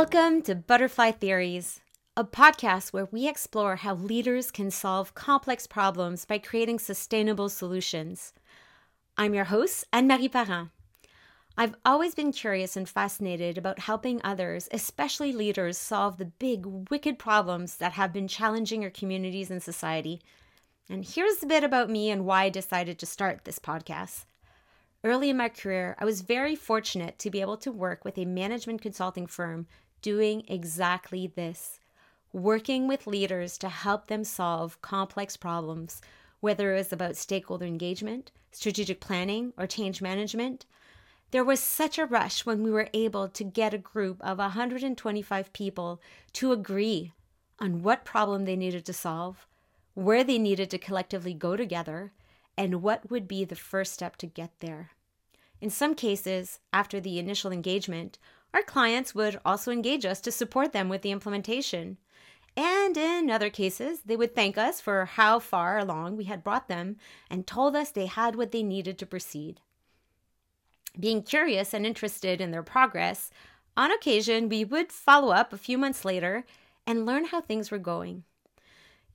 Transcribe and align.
Welcome 0.00 0.40
to 0.44 0.54
Butterfly 0.54 1.10
Theories, 1.10 1.82
a 2.16 2.24
podcast 2.24 2.90
where 2.90 3.10
we 3.12 3.28
explore 3.28 3.76
how 3.76 3.96
leaders 3.96 4.50
can 4.50 4.70
solve 4.70 5.14
complex 5.14 5.66
problems 5.66 6.24
by 6.24 6.38
creating 6.38 6.78
sustainable 6.78 7.50
solutions. 7.50 8.32
I'm 9.18 9.34
your 9.34 9.44
host, 9.44 9.84
Anne 9.92 10.08
Marie 10.08 10.30
Parent. 10.30 10.70
I've 11.58 11.74
always 11.84 12.14
been 12.14 12.32
curious 12.32 12.78
and 12.78 12.88
fascinated 12.88 13.58
about 13.58 13.80
helping 13.80 14.22
others, 14.24 14.70
especially 14.72 15.34
leaders, 15.34 15.76
solve 15.76 16.16
the 16.16 16.24
big, 16.24 16.64
wicked 16.88 17.18
problems 17.18 17.76
that 17.76 17.92
have 17.92 18.10
been 18.10 18.26
challenging 18.26 18.82
our 18.82 18.90
communities 18.90 19.50
and 19.50 19.62
society. 19.62 20.22
And 20.88 21.04
here's 21.04 21.42
a 21.42 21.46
bit 21.46 21.62
about 21.62 21.90
me 21.90 22.08
and 22.10 22.24
why 22.24 22.44
I 22.44 22.48
decided 22.48 22.98
to 23.00 23.06
start 23.06 23.44
this 23.44 23.58
podcast. 23.58 24.24
Early 25.04 25.28
in 25.28 25.36
my 25.36 25.50
career, 25.50 25.94
I 25.98 26.06
was 26.06 26.22
very 26.22 26.54
fortunate 26.54 27.18
to 27.18 27.30
be 27.30 27.42
able 27.42 27.56
to 27.58 27.70
work 27.70 28.02
with 28.02 28.16
a 28.16 28.24
management 28.24 28.80
consulting 28.80 29.26
firm 29.26 29.66
doing 30.02 30.44
exactly 30.48 31.26
this 31.26 31.80
working 32.32 32.86
with 32.86 33.06
leaders 33.06 33.58
to 33.58 33.68
help 33.68 34.06
them 34.06 34.24
solve 34.24 34.80
complex 34.82 35.36
problems, 35.36 36.00
whether 36.40 36.72
it 36.72 36.78
was 36.78 36.92
about 36.92 37.16
stakeholder 37.16 37.66
engagement, 37.66 38.30
strategic 38.52 39.00
planning, 39.00 39.52
or 39.58 39.66
change 39.66 40.00
management. 40.00 40.64
There 41.32 41.44
was 41.44 41.60
such 41.60 41.98
a 41.98 42.06
rush 42.06 42.44
when 42.44 42.62
we 42.62 42.70
were 42.70 42.88
able 42.92 43.28
to 43.28 43.44
get 43.44 43.74
a 43.74 43.78
group 43.78 44.20
of 44.20 44.38
125 44.38 45.52
people 45.52 46.00
to 46.34 46.52
agree 46.52 47.12
on 47.58 47.82
what 47.82 48.04
problem 48.04 48.44
they 48.44 48.56
needed 48.56 48.84
to 48.86 48.92
solve, 48.92 49.46
where 49.94 50.24
they 50.24 50.38
needed 50.38 50.70
to 50.70 50.78
collectively 50.78 51.34
go 51.34 51.56
together, 51.56 52.12
and 52.56 52.82
what 52.82 53.10
would 53.10 53.28
be 53.28 53.44
the 53.44 53.54
first 53.54 53.92
step 53.92 54.16
to 54.16 54.26
get 54.26 54.50
there. 54.60 54.90
In 55.60 55.70
some 55.70 55.94
cases, 55.94 56.58
after 56.72 57.00
the 57.00 57.18
initial 57.18 57.52
engagement, 57.52 58.18
our 58.52 58.62
clients 58.62 59.14
would 59.14 59.40
also 59.44 59.70
engage 59.70 60.04
us 60.04 60.20
to 60.22 60.32
support 60.32 60.72
them 60.72 60.88
with 60.88 61.02
the 61.02 61.12
implementation. 61.12 61.98
And 62.56 62.96
in 62.96 63.30
other 63.30 63.50
cases, 63.50 64.00
they 64.04 64.16
would 64.16 64.34
thank 64.34 64.58
us 64.58 64.80
for 64.80 65.04
how 65.04 65.38
far 65.38 65.78
along 65.78 66.16
we 66.16 66.24
had 66.24 66.42
brought 66.42 66.68
them 66.68 66.96
and 67.30 67.46
told 67.46 67.76
us 67.76 67.90
they 67.90 68.06
had 68.06 68.34
what 68.34 68.50
they 68.50 68.62
needed 68.62 68.98
to 68.98 69.06
proceed. 69.06 69.60
Being 70.98 71.22
curious 71.22 71.72
and 71.72 71.86
interested 71.86 72.40
in 72.40 72.50
their 72.50 72.64
progress, 72.64 73.30
on 73.76 73.92
occasion 73.92 74.48
we 74.48 74.64
would 74.64 74.90
follow 74.90 75.32
up 75.32 75.52
a 75.52 75.58
few 75.58 75.78
months 75.78 76.04
later 76.04 76.44
and 76.86 77.06
learn 77.06 77.26
how 77.26 77.40
things 77.40 77.70
were 77.70 77.78
going. 77.78 78.24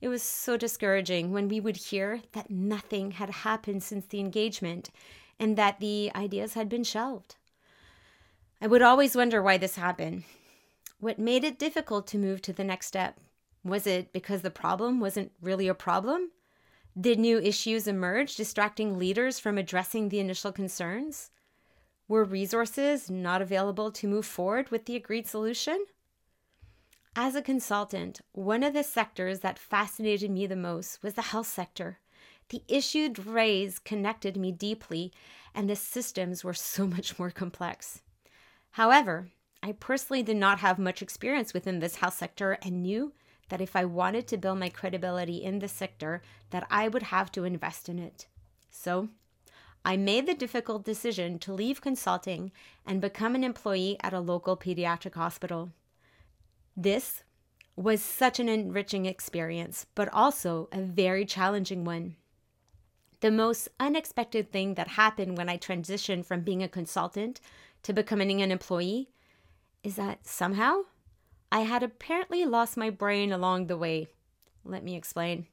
It 0.00 0.08
was 0.08 0.22
so 0.22 0.56
discouraging 0.56 1.32
when 1.32 1.48
we 1.48 1.60
would 1.60 1.76
hear 1.76 2.22
that 2.32 2.50
nothing 2.50 3.12
had 3.12 3.30
happened 3.30 3.82
since 3.82 4.06
the 4.06 4.20
engagement 4.20 4.90
and 5.38 5.56
that 5.56 5.80
the 5.80 6.10
ideas 6.14 6.54
had 6.54 6.68
been 6.68 6.84
shelved. 6.84 7.36
I 8.60 8.66
would 8.66 8.82
always 8.82 9.14
wonder 9.14 9.42
why 9.42 9.58
this 9.58 9.76
happened. 9.76 10.24
What 10.98 11.18
made 11.18 11.44
it 11.44 11.58
difficult 11.58 12.06
to 12.08 12.18
move 12.18 12.40
to 12.42 12.54
the 12.54 12.64
next 12.64 12.86
step? 12.86 13.18
Was 13.62 13.86
it 13.86 14.12
because 14.12 14.40
the 14.40 14.50
problem 14.50 14.98
wasn't 14.98 15.32
really 15.42 15.68
a 15.68 15.74
problem? 15.74 16.30
Did 16.98 17.18
new 17.18 17.38
issues 17.38 17.86
emerge, 17.86 18.34
distracting 18.36 18.98
leaders 18.98 19.38
from 19.38 19.58
addressing 19.58 20.08
the 20.08 20.20
initial 20.20 20.52
concerns? 20.52 21.30
Were 22.08 22.24
resources 22.24 23.10
not 23.10 23.42
available 23.42 23.90
to 23.92 24.08
move 24.08 24.24
forward 24.24 24.70
with 24.70 24.86
the 24.86 24.96
agreed 24.96 25.26
solution? 25.26 25.84
As 27.14 27.34
a 27.34 27.42
consultant, 27.42 28.22
one 28.32 28.62
of 28.62 28.72
the 28.72 28.82
sectors 28.82 29.40
that 29.40 29.58
fascinated 29.58 30.30
me 30.30 30.46
the 30.46 30.56
most 30.56 31.02
was 31.02 31.14
the 31.14 31.22
health 31.22 31.48
sector. 31.48 31.98
The 32.48 32.62
issues 32.68 33.18
raised 33.18 33.84
connected 33.84 34.36
me 34.36 34.52
deeply, 34.52 35.12
and 35.54 35.68
the 35.68 35.76
systems 35.76 36.42
were 36.42 36.54
so 36.54 36.86
much 36.86 37.18
more 37.18 37.30
complex. 37.30 38.00
However, 38.76 39.30
I 39.62 39.72
personally 39.72 40.22
did 40.22 40.36
not 40.36 40.58
have 40.58 40.78
much 40.78 41.00
experience 41.00 41.54
within 41.54 41.78
this 41.78 41.96
health 41.96 42.12
sector 42.12 42.58
and 42.60 42.82
knew 42.82 43.14
that 43.48 43.62
if 43.62 43.74
I 43.74 43.86
wanted 43.86 44.28
to 44.28 44.36
build 44.36 44.58
my 44.58 44.68
credibility 44.68 45.42
in 45.42 45.60
this 45.60 45.72
sector, 45.72 46.20
that 46.50 46.66
I 46.70 46.86
would 46.86 47.04
have 47.04 47.32
to 47.32 47.44
invest 47.44 47.88
in 47.88 47.98
it. 47.98 48.26
So, 48.70 49.08
I 49.82 49.96
made 49.96 50.26
the 50.26 50.34
difficult 50.34 50.84
decision 50.84 51.38
to 51.38 51.54
leave 51.54 51.80
consulting 51.80 52.52
and 52.84 53.00
become 53.00 53.34
an 53.34 53.44
employee 53.44 53.96
at 54.02 54.12
a 54.12 54.20
local 54.20 54.58
pediatric 54.58 55.14
hospital. 55.14 55.70
This 56.76 57.22
was 57.76 58.02
such 58.02 58.38
an 58.38 58.50
enriching 58.50 59.06
experience, 59.06 59.86
but 59.94 60.12
also 60.12 60.68
a 60.70 60.82
very 60.82 61.24
challenging 61.24 61.86
one. 61.86 62.16
The 63.20 63.30
most 63.30 63.68
unexpected 63.80 64.52
thing 64.52 64.74
that 64.74 64.88
happened 64.88 65.38
when 65.38 65.48
I 65.48 65.56
transitioned 65.56 66.26
from 66.26 66.42
being 66.42 66.62
a 66.62 66.68
consultant 66.68 67.40
to 67.82 67.92
becoming 67.92 68.42
an 68.42 68.50
employee 68.50 69.08
is 69.82 69.96
that 69.96 70.26
somehow 70.26 70.82
I 71.50 71.60
had 71.60 71.82
apparently 71.82 72.44
lost 72.44 72.76
my 72.76 72.90
brain 72.90 73.32
along 73.32 73.66
the 73.66 73.78
way. 73.78 74.08
Let 74.64 74.84
me 74.84 74.96
explain. 74.96 75.46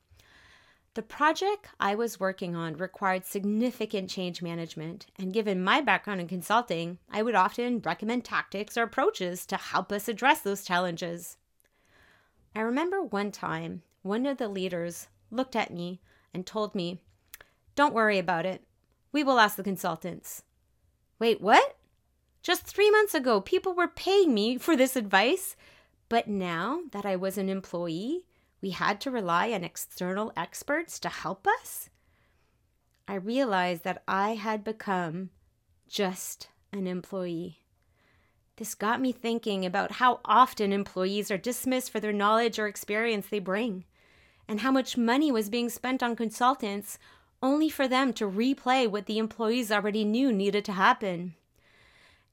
The 0.96 1.02
project 1.02 1.70
I 1.80 1.96
was 1.96 2.20
working 2.20 2.56
on 2.56 2.78
required 2.78 3.26
significant 3.26 4.10
change 4.10 4.44
management, 4.44 5.08
and 5.18 5.34
given 5.34 5.64
my 5.64 5.82
background 5.82 6.22
in 6.22 6.28
consulting, 6.28 7.00
I 7.10 7.24
would 7.24 7.34
often 7.34 7.80
recommend 7.80 8.26
tactics 8.26 8.78
or 8.78 8.84
approaches 8.84 9.46
to 9.48 9.58
help 9.58 9.92
us 9.92 10.08
address 10.08 10.42
those 10.42 10.66
challenges. 10.66 11.38
I 12.56 12.62
remember 12.62 13.02
one 13.02 13.32
time 13.32 13.82
one 14.04 14.26
of 14.26 14.38
the 14.38 14.48
leaders 14.48 15.08
looked 15.32 15.56
at 15.56 15.74
me 15.74 16.00
and 16.32 16.46
told 16.46 16.76
me 16.76 17.02
don't 17.76 17.94
worry 17.94 18.20
about 18.20 18.46
it. 18.46 18.64
We 19.12 19.24
will 19.24 19.40
ask 19.40 19.56
the 19.56 19.64
consultants. 19.64 20.44
Wait, 21.20 21.42
what? 21.42 21.78
Just 22.42 22.66
three 22.66 22.92
months 22.92 23.14
ago, 23.14 23.40
people 23.40 23.74
were 23.74 23.88
paying 23.88 24.34
me 24.34 24.58
for 24.58 24.76
this 24.76 24.96
advice. 24.96 25.56
But 26.10 26.28
now 26.28 26.82
that 26.92 27.06
I 27.06 27.16
was 27.16 27.38
an 27.38 27.50
employee, 27.50 28.26
we 28.62 28.72
had 28.72 29.02
to 29.02 29.12
rely 29.12 29.52
on 29.52 29.64
external 29.64 30.32
experts 30.36 31.00
to 31.00 31.10
help 31.10 31.48
us? 31.48 31.90
I 33.08 33.16
realized 33.16 33.84
that 33.84 34.04
I 34.08 34.36
had 34.36 34.64
become 34.64 35.30
just 35.88 36.48
an 36.72 36.88
employee. 36.88 37.60
This 38.56 38.76
got 38.76 39.02
me 39.02 39.12
thinking 39.12 39.66
about 39.66 39.94
how 39.94 40.22
often 40.24 40.72
employees 40.72 41.30
are 41.30 41.38
dismissed 41.38 41.92
for 41.92 42.00
their 42.00 42.14
knowledge 42.14 42.58
or 42.58 42.68
experience 42.68 43.28
they 43.28 43.40
bring, 43.40 43.84
and 44.48 44.62
how 44.62 44.72
much 44.72 44.96
money 44.96 45.32
was 45.32 45.50
being 45.50 45.70
spent 45.70 46.02
on 46.02 46.16
consultants 46.16 46.98
only 47.44 47.68
for 47.68 47.90
them 47.90 48.14
to 48.14 48.26
replay 48.26 48.90
what 48.90 49.06
the 49.06 49.18
employees 49.18 49.70
already 49.70 50.06
knew 50.06 50.32
needed 50.32 50.64
to 50.64 50.72
happen. 50.72 51.36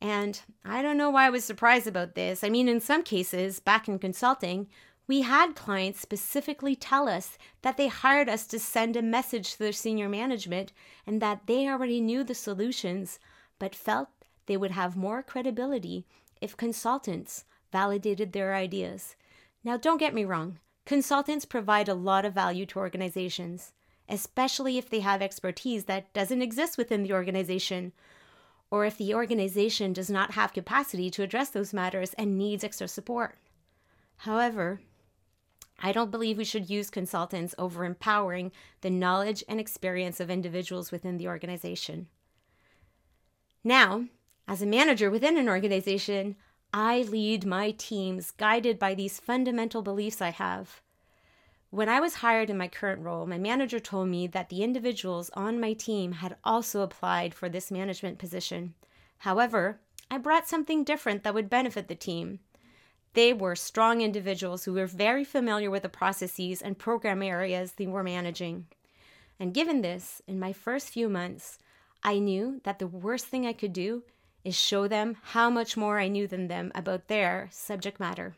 And 0.00 0.41
I 0.65 0.81
don't 0.81 0.97
know 0.97 1.10
why 1.10 1.26
I 1.26 1.31
was 1.31 1.44
surprised 1.44 1.88
about 1.88 2.15
this. 2.15 2.44
I 2.44 2.48
mean, 2.48 2.69
in 2.69 2.81
some 2.81 3.03
cases, 3.03 3.59
back 3.59 3.88
in 3.88 3.99
consulting, 3.99 4.69
we 5.09 5.22
had 5.22 5.56
clients 5.56 6.00
specifically 6.00 6.76
tell 6.76 7.09
us 7.09 7.37
that 7.62 7.76
they 7.76 7.88
hired 7.88 8.28
us 8.28 8.47
to 8.47 8.60
send 8.60 8.94
a 8.94 9.03
message 9.03 9.53
to 9.53 9.59
their 9.59 9.72
senior 9.72 10.09
management 10.09 10.72
and 11.04 11.20
that 11.20 11.47
they 11.47 11.69
already 11.69 12.00
knew 12.00 12.22
the 12.22 12.34
solutions, 12.34 13.19
but 13.59 13.75
felt 13.75 14.09
they 14.47 14.56
would 14.56 14.70
have 14.70 14.97
more 14.97 15.25
credibility 15.25 16.06
if 16.41 16.56
consultants 16.56 17.44
validated 17.72 18.32
their 18.32 18.54
ideas. 18.54 19.16
Now, 19.65 19.76
don't 19.76 19.99
get 19.99 20.15
me 20.15 20.25
wrong, 20.25 20.60
consultants 20.87 21.44
provide 21.44 21.88
a 21.88 21.94
lot 21.94 22.25
of 22.25 22.32
value 22.32 22.65
to 22.66 22.78
organizations 22.78 23.72
especially 24.10 24.76
if 24.76 24.91
they 24.91 25.00
have 25.00 25.22
expertise 25.22 25.84
that 25.84 26.12
doesn't 26.12 26.43
exist 26.43 26.76
within 26.76 27.03
the 27.03 27.12
organization, 27.12 27.93
or 28.71 28.84
if 28.84 28.97
the 28.97 29.15
organization 29.15 29.93
does 29.93 30.10
not 30.10 30.32
have 30.32 30.53
capacity 30.53 31.10
to 31.10 31.22
address 31.22 31.50
those 31.50 31.72
matters 31.72 32.15
and 32.15 32.37
needs 32.38 32.62
extra 32.62 32.88
support. 32.88 33.37
However, 34.19 34.81
I 35.82 35.93
don't 35.93 36.11
believe 36.11 36.37
we 36.37 36.44
should 36.44 36.69
use 36.69 36.90
consultants 36.90 37.55
over 37.58 37.85
empowering 37.85 38.52
the 38.82 38.90
knowledge 38.90 39.43
and 39.49 39.58
experience 39.58 40.20
of 40.20 40.31
individuals 40.31 40.93
within 40.93 41.17
the 41.17 41.29
organization. 41.29 42.08
Now, 43.64 44.06
as 44.46 44.62
a 44.62 44.67
manager 44.67 45.11
within 45.11 45.38
an 45.38 45.49
organization, 45.49 46.37
I 46.73 47.02
lead 47.02 47.46
my 47.46 47.73
teams 47.73 48.31
guided 48.31 48.79
by 48.79 48.94
these 48.94 49.19
fundamental 49.19 49.82
beliefs 49.82 50.20
I 50.20 50.31
have. 50.31 50.82
When 51.70 51.88
I 51.88 52.00
was 52.00 52.17
hired 52.17 52.50
in 52.50 52.58
my 52.58 52.67
current 52.67 53.00
role, 53.02 53.26
my 53.26 53.38
manager 53.38 53.78
told 53.78 54.08
me 54.08 54.26
that 54.26 54.49
the 54.49 54.64
individuals 54.64 55.31
on 55.34 55.61
my 55.61 55.72
team 55.72 56.12
had 56.12 56.37
also 56.43 56.81
applied 56.81 57.32
for 57.32 57.49
this 57.49 57.70
management 57.70 58.19
position. 58.19 58.75
However, 59.19 59.78
I 60.11 60.19
brought 60.19 60.49
something 60.49 60.82
different 60.82 61.22
that 61.22 61.32
would 61.32 61.49
benefit 61.49 61.87
the 61.87 61.94
team. 61.94 62.40
They 63.14 63.32
were 63.32 63.55
strong 63.55 64.00
individuals 64.00 64.64
who 64.64 64.72
were 64.72 64.87
very 64.87 65.22
familiar 65.22 65.70
with 65.70 65.84
the 65.84 65.88
processes 65.88 66.61
and 66.61 66.76
program 66.76 67.22
areas 67.22 67.73
they 67.73 67.87
were 67.87 68.02
managing. 68.02 68.66
And 69.38 69.55
given 69.55 69.81
this, 69.81 70.20
in 70.26 70.40
my 70.40 70.52
first 70.52 70.88
few 70.88 71.08
months, 71.08 71.58
I 72.02 72.19
knew 72.19 72.61
that 72.64 72.81
the 72.81 72.88
worst 72.88 73.26
thing 73.26 73.46
I 73.46 73.52
could 73.52 73.73
do 73.73 74.02
is 74.43 74.56
show 74.56 74.88
them 74.88 75.19
how 75.23 75.50
much 75.50 75.76
more 75.76 76.00
I 76.00 76.08
knew 76.08 76.26
than 76.26 76.49
them 76.49 76.73
about 76.75 77.06
their 77.06 77.49
subject 77.52 78.00
matter. 78.00 78.34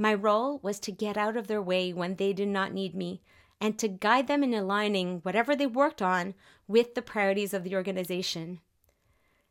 My 0.00 0.14
role 0.14 0.60
was 0.62 0.80
to 0.80 0.92
get 0.92 1.18
out 1.18 1.36
of 1.36 1.46
their 1.46 1.60
way 1.60 1.92
when 1.92 2.14
they 2.14 2.32
did 2.32 2.48
not 2.48 2.72
need 2.72 2.94
me 2.94 3.20
and 3.60 3.78
to 3.78 3.86
guide 3.86 4.28
them 4.28 4.42
in 4.42 4.54
aligning 4.54 5.18
whatever 5.18 5.54
they 5.54 5.66
worked 5.66 6.00
on 6.00 6.32
with 6.66 6.94
the 6.94 7.02
priorities 7.02 7.52
of 7.52 7.64
the 7.64 7.76
organization. 7.76 8.60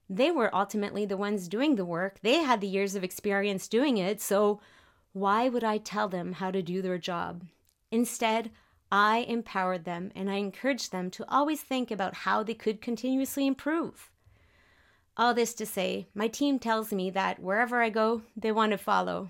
They 0.10 0.32
were 0.32 0.50
ultimately 0.56 1.06
the 1.06 1.18
ones 1.18 1.48
doing 1.48 1.76
the 1.76 1.86
work. 1.86 2.18
They 2.24 2.38
had 2.38 2.62
the 2.62 2.68
years 2.68 2.96
of 2.96 3.04
experience 3.04 3.68
doing 3.68 4.00
it. 4.00 4.24
So 4.24 4.60
why 5.14 5.50
would 5.50 5.64
I 5.64 5.78
tell 5.78 6.10
them 6.10 6.34
how 6.34 6.50
to 6.50 6.64
do 6.64 6.82
their 6.82 6.98
job? 6.98 7.44
Instead, 7.92 8.50
I 8.92 9.20
empowered 9.28 9.86
them 9.86 10.12
and 10.16 10.32
I 10.32 10.38
encouraged 10.38 10.92
them 10.92 11.12
to 11.12 11.32
always 11.32 11.62
think 11.62 11.92
about 11.92 12.26
how 12.26 12.42
they 12.42 12.56
could 12.56 12.82
continuously 12.82 13.46
improve. 13.46 14.10
All 15.16 15.36
this 15.36 15.54
to 15.54 15.68
say, 15.68 16.08
my 16.16 16.28
team 16.28 16.58
tells 16.58 16.92
me 16.92 17.12
that 17.12 17.40
wherever 17.40 17.84
I 17.84 17.92
go, 17.92 18.24
they 18.36 18.52
want 18.52 18.72
to 18.72 18.80
follow. 18.80 19.30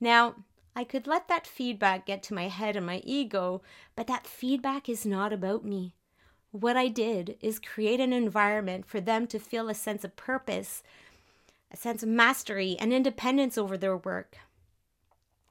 Now, 0.00 0.36
I 0.74 0.84
could 0.84 1.06
let 1.06 1.28
that 1.28 1.46
feedback 1.46 2.04
get 2.04 2.22
to 2.24 2.34
my 2.34 2.48
head 2.48 2.76
and 2.76 2.84
my 2.84 3.00
ego, 3.04 3.62
but 3.94 4.06
that 4.08 4.26
feedback 4.26 4.88
is 4.88 5.06
not 5.06 5.32
about 5.32 5.64
me. 5.64 5.94
What 6.50 6.76
I 6.76 6.88
did 6.88 7.36
is 7.40 7.58
create 7.58 8.00
an 8.00 8.12
environment 8.12 8.86
for 8.86 9.00
them 9.00 9.26
to 9.28 9.38
feel 9.38 9.68
a 9.68 9.74
sense 9.74 10.04
of 10.04 10.16
purpose, 10.16 10.82
a 11.70 11.76
sense 11.76 12.02
of 12.02 12.08
mastery, 12.08 12.76
and 12.78 12.92
independence 12.92 13.56
over 13.56 13.76
their 13.76 13.96
work. 13.96 14.36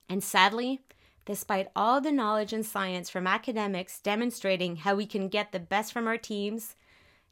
And 0.07 0.23
sadly, 0.23 0.81
despite 1.25 1.69
all 1.75 1.99
the 2.01 2.11
knowledge 2.11 2.53
and 2.53 2.65
science 2.65 3.09
from 3.09 3.27
academics 3.27 3.99
demonstrating 3.99 4.77
how 4.77 4.95
we 4.95 5.05
can 5.05 5.27
get 5.27 5.51
the 5.51 5.59
best 5.59 5.91
from 5.91 6.07
our 6.07 6.17
teams, 6.17 6.75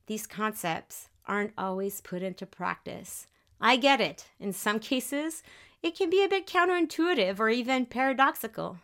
these 0.07 0.27
concepts 0.27 1.09
aren't 1.27 1.53
always 1.57 2.01
put 2.01 2.21
into 2.21 2.45
practice. 2.45 3.27
I 3.61 3.77
get 3.77 4.01
it. 4.01 4.25
In 4.39 4.51
some 4.51 4.79
cases, 4.91 5.43
it 5.83 5.95
can 5.95 6.09
be 6.09 6.23
a 6.23 6.29
bit 6.29 6.47
counterintuitive 6.47 7.39
or 7.39 7.49
even 7.49 7.85
paradoxical. 7.85 8.79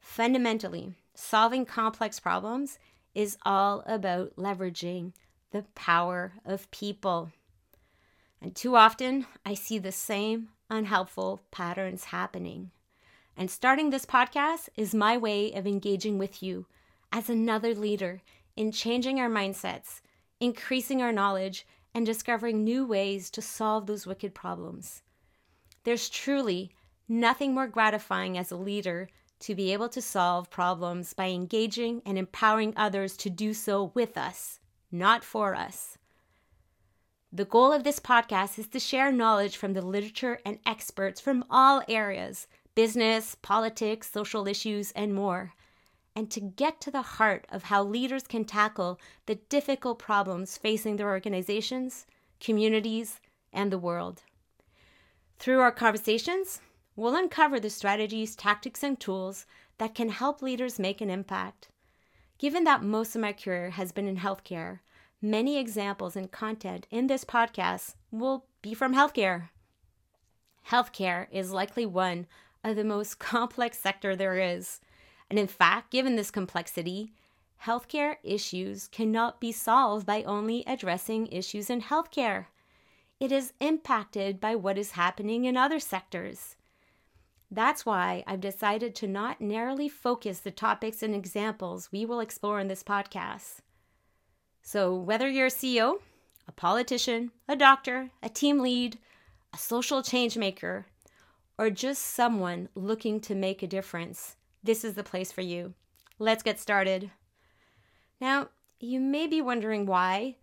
Fundamentally, 0.00 0.94
solving 1.14 1.64
complex 1.64 2.18
problems 2.18 2.80
is 3.14 3.38
all 3.46 3.84
about 3.86 4.34
leveraging 4.36 5.12
the 5.52 5.62
power 5.76 6.32
of 6.44 6.70
people. 6.72 7.30
And 8.42 8.54
too 8.54 8.76
often, 8.76 9.26
I 9.46 9.54
see 9.54 9.78
the 9.78 9.92
same 9.92 10.48
unhelpful 10.68 11.42
patterns 11.52 12.06
happening. 12.06 12.72
And 13.36 13.48
starting 13.48 13.90
this 13.90 14.04
podcast 14.04 14.68
is 14.76 14.94
my 14.94 15.16
way 15.16 15.52
of 15.52 15.66
engaging 15.66 16.18
with 16.18 16.42
you 16.42 16.66
as 17.12 17.30
another 17.30 17.72
leader 17.74 18.20
in 18.56 18.72
changing 18.72 19.20
our 19.20 19.30
mindsets, 19.30 20.00
increasing 20.40 21.00
our 21.00 21.12
knowledge, 21.12 21.64
and 21.94 22.04
discovering 22.04 22.64
new 22.64 22.84
ways 22.84 23.30
to 23.30 23.40
solve 23.40 23.86
those 23.86 24.06
wicked 24.06 24.34
problems. 24.34 25.02
There's 25.84 26.08
truly 26.08 26.70
nothing 27.08 27.54
more 27.54 27.66
gratifying 27.66 28.36
as 28.36 28.50
a 28.50 28.56
leader 28.56 29.08
to 29.40 29.54
be 29.54 29.72
able 29.72 29.88
to 29.90 30.02
solve 30.02 30.50
problems 30.50 31.12
by 31.12 31.28
engaging 31.28 32.02
and 32.04 32.18
empowering 32.18 32.74
others 32.76 33.16
to 33.18 33.30
do 33.30 33.54
so 33.54 33.92
with 33.94 34.16
us, 34.16 34.58
not 34.90 35.24
for 35.24 35.54
us. 35.54 35.96
The 37.32 37.44
goal 37.44 37.72
of 37.72 37.84
this 37.84 38.00
podcast 38.00 38.58
is 38.58 38.68
to 38.68 38.80
share 38.80 39.12
knowledge 39.12 39.56
from 39.56 39.74
the 39.74 39.82
literature 39.82 40.40
and 40.44 40.58
experts 40.66 41.20
from 41.20 41.44
all 41.50 41.82
areas 41.88 42.46
business, 42.74 43.34
politics, 43.34 44.10
social 44.10 44.46
issues, 44.46 44.92
and 44.92 45.12
more 45.12 45.52
and 46.18 46.32
to 46.32 46.40
get 46.40 46.80
to 46.80 46.90
the 46.90 47.02
heart 47.02 47.46
of 47.48 47.62
how 47.62 47.80
leaders 47.80 48.24
can 48.24 48.44
tackle 48.44 48.98
the 49.26 49.36
difficult 49.36 50.00
problems 50.00 50.58
facing 50.58 50.96
their 50.96 51.10
organizations, 51.10 52.08
communities, 52.40 53.20
and 53.52 53.70
the 53.70 53.78
world. 53.78 54.24
Through 55.38 55.60
our 55.60 55.70
conversations, 55.70 56.60
we'll 56.96 57.14
uncover 57.14 57.60
the 57.60 57.70
strategies, 57.70 58.34
tactics, 58.34 58.82
and 58.82 58.98
tools 58.98 59.46
that 59.78 59.94
can 59.94 60.08
help 60.08 60.42
leaders 60.42 60.80
make 60.80 61.00
an 61.00 61.10
impact. 61.10 61.68
Given 62.38 62.64
that 62.64 62.82
most 62.82 63.14
of 63.14 63.22
my 63.22 63.32
career 63.32 63.70
has 63.70 63.92
been 63.92 64.08
in 64.08 64.16
healthcare, 64.16 64.80
many 65.22 65.56
examples 65.56 66.16
and 66.16 66.30
content 66.30 66.88
in 66.90 67.06
this 67.06 67.24
podcast 67.24 67.94
will 68.10 68.46
be 68.62 68.74
from 68.74 68.94
healthcare. 68.94 69.50
Healthcare 70.70 71.28
is 71.30 71.52
likely 71.52 71.86
one 71.86 72.26
of 72.64 72.74
the 72.74 72.84
most 72.84 73.18
complex 73.20 73.78
sector 73.78 74.16
there 74.16 74.38
is. 74.38 74.80
And 75.30 75.38
in 75.38 75.46
fact, 75.46 75.92
given 75.92 76.16
this 76.16 76.32
complexity, 76.32 77.12
healthcare 77.64 78.16
issues 78.24 78.88
cannot 78.88 79.40
be 79.40 79.52
solved 79.52 80.04
by 80.04 80.24
only 80.24 80.64
addressing 80.66 81.28
issues 81.28 81.70
in 81.70 81.82
healthcare 81.82 82.46
it 83.20 83.32
is 83.32 83.52
impacted 83.60 84.40
by 84.40 84.54
what 84.54 84.78
is 84.78 84.92
happening 84.92 85.44
in 85.44 85.56
other 85.56 85.80
sectors. 85.80 86.56
That's 87.50 87.86
why 87.86 88.22
I've 88.26 88.40
decided 88.40 88.94
to 88.96 89.08
not 89.08 89.40
narrowly 89.40 89.88
focus 89.88 90.40
the 90.40 90.50
topics 90.50 91.02
and 91.02 91.14
examples 91.14 91.90
we 91.90 92.04
will 92.04 92.20
explore 92.20 92.60
in 92.60 92.68
this 92.68 92.82
podcast. 92.82 93.60
So, 94.62 94.94
whether 94.94 95.28
you're 95.28 95.46
a 95.46 95.50
CEO, 95.50 96.00
a 96.46 96.52
politician, 96.52 97.32
a 97.48 97.56
doctor, 97.56 98.10
a 98.22 98.28
team 98.28 98.60
lead, 98.60 98.98
a 99.54 99.56
social 99.56 100.02
change 100.02 100.36
maker, 100.36 100.86
or 101.56 101.70
just 101.70 102.02
someone 102.02 102.68
looking 102.74 103.18
to 103.20 103.34
make 103.34 103.62
a 103.62 103.66
difference, 103.66 104.36
this 104.62 104.84
is 104.84 104.94
the 104.94 105.02
place 105.02 105.32
for 105.32 105.40
you. 105.40 105.74
Let's 106.18 106.42
get 106.42 106.60
started. 106.60 107.10
Now, 108.20 108.48
you 108.78 109.00
may 109.00 109.26
be 109.26 109.40
wondering 109.40 109.86
why 109.86 110.36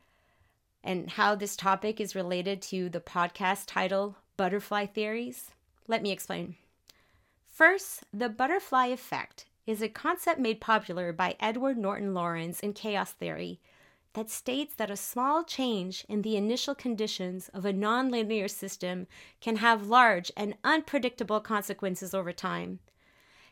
and 0.85 1.09
how 1.09 1.33
this 1.35 1.57
topic 1.57 1.99
is 1.99 2.15
related 2.15 2.61
to 2.61 2.87
the 2.87 3.01
podcast 3.01 3.63
title, 3.65 4.15
Butterfly 4.37 4.85
Theories? 4.85 5.51
Let 5.87 6.03
me 6.03 6.11
explain. 6.11 6.55
First, 7.47 8.03
the 8.13 8.29
butterfly 8.29 8.87
effect 8.87 9.45
is 9.65 9.81
a 9.81 9.89
concept 9.89 10.39
made 10.39 10.61
popular 10.61 11.11
by 11.11 11.35
Edward 11.39 11.77
Norton 11.77 12.13
Lorenz 12.13 12.59
in 12.59 12.73
chaos 12.73 13.11
theory 13.11 13.59
that 14.13 14.29
states 14.29 14.75
that 14.75 14.91
a 14.91 14.95
small 14.95 15.43
change 15.43 16.05
in 16.07 16.21
the 16.21 16.37
initial 16.37 16.75
conditions 16.75 17.49
of 17.49 17.65
a 17.65 17.73
nonlinear 17.73 18.49
system 18.49 19.07
can 19.41 19.57
have 19.57 19.88
large 19.88 20.31
and 20.38 20.55
unpredictable 20.63 21.39
consequences 21.39 22.13
over 22.13 22.31
time. 22.31 22.79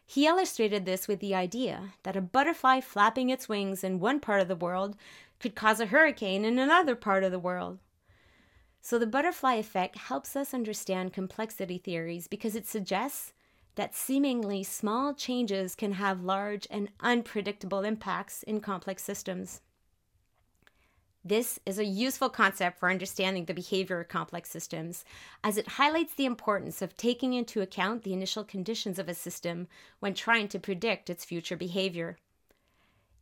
He 0.06 0.28
illustrated 0.28 0.86
this 0.86 1.08
with 1.08 1.20
the 1.20 1.34
idea 1.34 1.94
that 2.04 2.16
a 2.16 2.22
butterfly 2.22 2.82
flapping 2.82 3.30
its 3.30 3.50
wings 3.50 3.84
in 3.84 4.00
one 4.00 4.20
part 4.20 4.42
of 4.42 4.48
the 4.48 4.56
world 4.56 4.96
could 5.40 5.56
cause 5.56 5.80
a 5.80 5.88
hurricane 5.88 6.46
in 6.46 6.60
another 6.60 6.96
part 6.96 7.24
of 7.24 7.32
the 7.32 7.40
world. 7.40 7.80
So, 8.82 9.00
the 9.00 9.08
butterfly 9.08 9.56
effect 9.56 9.98
helps 9.98 10.36
us 10.36 10.54
understand 10.54 11.14
complexity 11.14 11.78
theories 11.78 12.28
because 12.28 12.56
it 12.56 12.68
suggests 12.68 13.34
that 13.76 13.96
seemingly 13.96 14.64
small 14.64 15.14
changes 15.14 15.76
can 15.76 15.94
have 15.94 16.22
large 16.22 16.68
and 16.70 16.90
unpredictable 17.00 17.84
impacts 17.84 18.44
in 18.44 18.60
complex 18.60 19.04
systems. 19.04 19.62
This 21.26 21.58
is 21.66 21.80
a 21.80 21.86
useful 21.86 22.30
concept 22.30 22.80
for 22.80 22.90
understanding 22.90 23.46
the 23.46 23.54
behavior 23.54 24.02
of 24.02 24.10
complex 24.10 24.50
systems, 24.50 25.06
as 25.42 25.58
it 25.58 25.70
highlights 25.70 26.14
the 26.14 26.26
importance 26.26 26.82
of 26.82 26.98
taking 26.98 27.34
into 27.34 27.62
account 27.62 28.04
the 28.04 28.12
initial 28.12 28.44
conditions 28.44 29.00
of 29.00 29.08
a 29.08 29.14
system 29.14 29.70
when 30.02 30.14
trying 30.14 30.50
to 30.50 30.60
predict 30.60 31.10
its 31.10 31.24
future 31.24 31.56
behavior. 31.56 32.18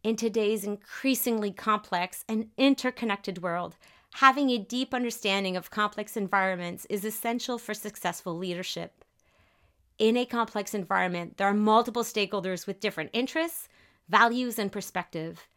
In 0.04 0.16
today's 0.16 0.64
increasingly 0.64 1.52
complex 1.52 2.26
and 2.28 2.50
interconnected 2.58 3.44
world, 3.44 3.78
having 4.16 4.50
a 4.50 4.58
deep 4.58 4.94
understanding 4.94 5.56
of 5.56 5.70
complex 5.70 6.18
environments 6.18 6.86
is 6.86 7.06
essential 7.06 7.58
for 7.58 7.74
successful 7.74 8.36
leadership. 8.36 9.06
In 10.00 10.18
a 10.18 10.26
complex 10.26 10.74
environment, 10.74 11.38
there 11.38 11.48
are 11.48 11.54
multiple 11.54 12.04
stakeholders 12.04 12.66
with 12.66 12.80
different 12.80 13.12
interests, 13.14 13.70
values, 14.10 14.58
and 14.58 14.72
perspective 14.72 15.48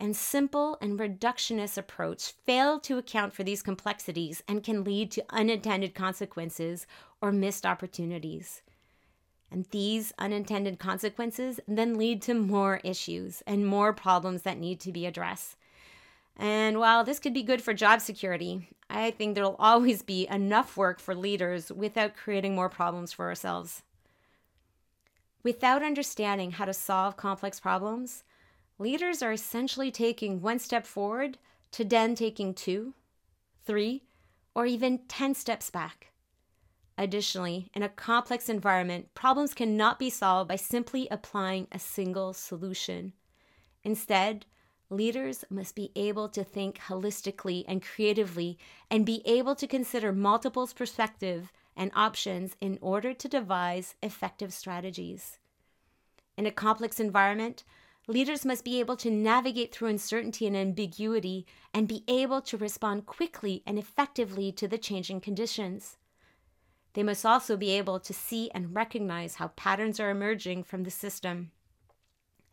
and 0.00 0.16
simple 0.16 0.78
and 0.80 0.98
reductionist 0.98 1.76
approach 1.76 2.32
fail 2.46 2.80
to 2.80 2.96
account 2.96 3.34
for 3.34 3.44
these 3.44 3.62
complexities 3.62 4.42
and 4.48 4.64
can 4.64 4.82
lead 4.82 5.10
to 5.10 5.24
unintended 5.28 5.94
consequences 5.94 6.86
or 7.20 7.30
missed 7.30 7.66
opportunities. 7.66 8.62
And 9.50 9.66
these 9.70 10.12
unintended 10.18 10.78
consequences 10.78 11.58
then 11.66 11.98
lead 11.98 12.22
to 12.22 12.34
more 12.34 12.80
issues 12.84 13.42
and 13.46 13.66
more 13.66 13.92
problems 13.92 14.42
that 14.42 14.58
need 14.58 14.80
to 14.80 14.92
be 14.92 15.06
addressed. 15.06 15.56
And 16.36 16.78
while 16.78 17.04
this 17.04 17.18
could 17.18 17.34
be 17.34 17.42
good 17.42 17.60
for 17.60 17.74
job 17.74 18.00
security, 18.00 18.68
I 18.88 19.10
think 19.10 19.34
there'll 19.34 19.56
always 19.58 20.02
be 20.02 20.26
enough 20.28 20.76
work 20.76 21.00
for 21.00 21.14
leaders 21.14 21.70
without 21.70 22.16
creating 22.16 22.54
more 22.54 22.68
problems 22.68 23.12
for 23.12 23.26
ourselves. 23.26 23.82
Without 25.42 25.82
understanding 25.82 26.52
how 26.52 26.64
to 26.64 26.74
solve 26.74 27.16
complex 27.16 27.58
problems, 27.60 28.24
leaders 28.78 29.22
are 29.22 29.32
essentially 29.32 29.90
taking 29.90 30.40
one 30.40 30.58
step 30.58 30.86
forward 30.86 31.38
to 31.72 31.84
then 31.84 32.14
taking 32.14 32.52
two, 32.52 32.94
three, 33.64 34.02
or 34.54 34.66
even 34.66 34.98
10 35.08 35.34
steps 35.34 35.70
back. 35.70 36.09
Additionally, 37.00 37.70
in 37.72 37.82
a 37.82 37.88
complex 37.88 38.50
environment, 38.50 39.14
problems 39.14 39.54
cannot 39.54 39.98
be 39.98 40.10
solved 40.10 40.48
by 40.48 40.56
simply 40.56 41.08
applying 41.10 41.66
a 41.72 41.78
single 41.78 42.34
solution. 42.34 43.14
Instead, 43.82 44.44
leaders 44.90 45.42
must 45.48 45.74
be 45.74 45.92
able 45.96 46.28
to 46.28 46.44
think 46.44 46.76
holistically 46.76 47.64
and 47.66 47.82
creatively 47.82 48.58
and 48.90 49.06
be 49.06 49.22
able 49.24 49.54
to 49.54 49.66
consider 49.66 50.12
multiple 50.12 50.68
perspectives 50.76 51.48
and 51.74 51.90
options 51.94 52.54
in 52.60 52.78
order 52.82 53.14
to 53.14 53.28
devise 53.28 53.94
effective 54.02 54.52
strategies. 54.52 55.38
In 56.36 56.44
a 56.44 56.50
complex 56.50 57.00
environment, 57.00 57.64
Leaders 58.06 58.44
must 58.44 58.64
be 58.64 58.80
able 58.80 58.96
to 58.96 59.10
navigate 59.10 59.72
through 59.72 59.86
uncertainty 59.86 60.44
and 60.46 60.56
ambiguity 60.56 61.46
and 61.72 61.86
be 61.86 62.02
able 62.08 62.40
to 62.40 62.56
respond 62.56 63.06
quickly 63.06 63.62
and 63.66 63.78
effectively 63.78 64.50
to 64.50 64.66
the 64.66 64.78
changing 64.78 65.20
conditions. 65.20 65.96
They 66.94 67.02
must 67.02 67.24
also 67.24 67.56
be 67.56 67.70
able 67.70 68.00
to 68.00 68.12
see 68.12 68.50
and 68.52 68.74
recognize 68.74 69.36
how 69.36 69.48
patterns 69.48 70.00
are 70.00 70.10
emerging 70.10 70.64
from 70.64 70.84
the 70.84 70.90
system. 70.90 71.52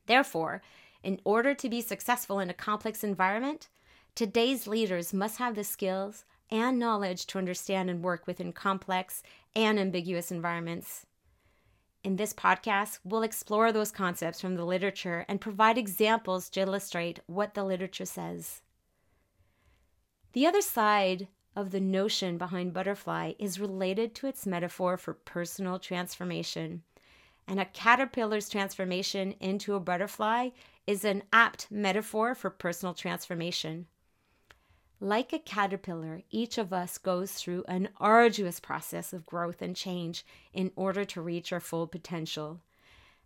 Therefore, 0.05 0.61
in 1.03 1.19
order 1.23 1.53
to 1.55 1.69
be 1.69 1.81
successful 1.81 2.39
in 2.39 2.49
a 2.49 2.53
complex 2.53 3.03
environment, 3.03 3.69
today's 4.15 4.67
leaders 4.67 5.13
must 5.13 5.37
have 5.37 5.55
the 5.55 5.63
skills 5.63 6.25
and 6.49 6.79
knowledge 6.79 7.25
to 7.27 7.37
understand 7.37 7.89
and 7.89 8.03
work 8.03 8.25
within 8.25 8.53
complex 8.53 9.21
and 9.55 9.79
ambiguous 9.79 10.31
environments. 10.31 11.05
In 12.03 12.15
this 12.15 12.33
podcast, 12.33 12.99
we'll 13.03 13.23
explore 13.23 13.71
those 13.71 13.91
concepts 13.91 14.39
from 14.39 14.55
the 14.55 14.65
literature 14.65 15.25
and 15.27 15.41
provide 15.41 15.77
examples 15.77 16.49
to 16.51 16.61
illustrate 16.61 17.19
what 17.25 17.53
the 17.53 17.63
literature 17.63 18.05
says. 18.05 18.61
The 20.33 20.45
other 20.45 20.61
side 20.61 21.27
of 21.57 21.71
the 21.71 21.79
notion 21.79 22.37
behind 22.37 22.71
butterfly 22.71 23.33
is 23.39 23.59
related 23.59 24.13
to 24.13 24.27
its 24.27 24.45
metaphor 24.45 24.95
for 24.95 25.15
personal 25.15 25.79
transformation. 25.79 26.83
And 27.47 27.59
a 27.59 27.65
caterpillar's 27.65 28.47
transformation 28.47 29.33
into 29.39 29.73
a 29.73 29.79
butterfly 29.79 30.49
is 30.85 31.03
an 31.03 31.23
apt 31.33 31.71
metaphor 31.71 32.35
for 32.35 32.51
personal 32.51 32.93
transformation. 32.93 33.87
Like 34.99 35.33
a 35.33 35.39
caterpillar, 35.39 36.21
each 36.29 36.59
of 36.59 36.71
us 36.71 36.99
goes 36.99 37.33
through 37.33 37.63
an 37.67 37.89
arduous 37.99 38.59
process 38.59 39.11
of 39.11 39.25
growth 39.25 39.59
and 39.59 39.75
change 39.75 40.23
in 40.53 40.71
order 40.75 41.05
to 41.05 41.21
reach 41.21 41.51
our 41.51 41.59
full 41.59 41.87
potential. 41.87 42.61